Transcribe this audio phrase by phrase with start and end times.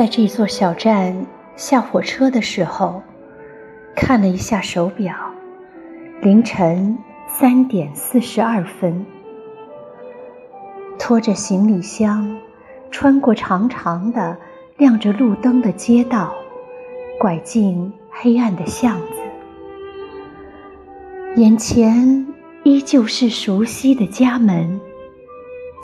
[0.00, 1.26] 在这座小站
[1.56, 3.02] 下火车的时候，
[3.94, 5.14] 看了一下手表，
[6.22, 6.96] 凌晨
[7.28, 9.04] 三点四十二分。
[10.98, 12.34] 拖着行李箱，
[12.90, 14.38] 穿过长长的、
[14.78, 16.34] 亮着路灯的街道，
[17.18, 19.12] 拐进黑暗的巷子，
[21.36, 22.26] 眼前
[22.62, 24.80] 依旧是熟悉的家门，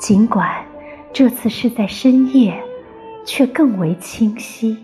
[0.01, 0.65] 尽管
[1.13, 2.59] 这次是在深夜。
[3.27, 4.79] 却更为清晰。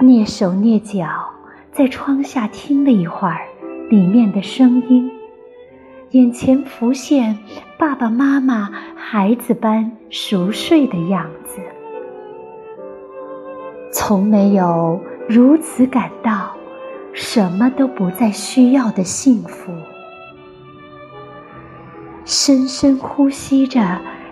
[0.00, 1.06] 蹑手蹑脚
[1.72, 3.46] 在窗下听了一会儿
[3.88, 5.10] 里面的声音，
[6.10, 7.38] 眼前浮现
[7.78, 11.60] 爸爸妈妈孩子般熟睡的样子。
[13.92, 16.52] 从没有如此感到
[17.12, 19.72] 什么都不再需要的幸福。
[22.24, 23.80] 深深呼吸着。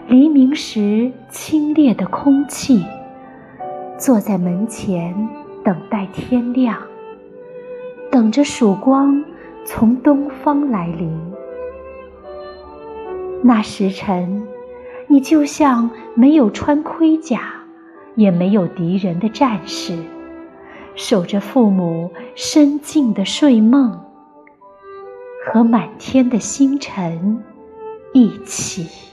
[0.08, 2.84] 黎明时清冽的空气，
[3.96, 5.28] 坐在门前
[5.64, 6.76] 等待天亮，
[8.10, 9.24] 等着曙光
[9.64, 11.18] 从东方来临。
[13.42, 14.46] 那时辰，
[15.06, 17.40] 你就像没有穿盔甲，
[18.16, 19.96] 也没有敌人的战士，
[20.94, 23.98] 守着父母深静的睡梦，
[25.46, 27.42] 和满天的星辰
[28.12, 29.11] 一起。